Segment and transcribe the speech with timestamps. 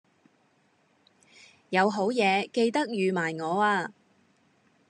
[1.69, 3.93] 有好嘢記得預埋我呀